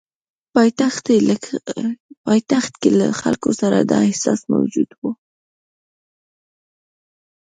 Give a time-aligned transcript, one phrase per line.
[2.27, 5.11] پایتخت کې له خلکو سره دا احساس موجود وو.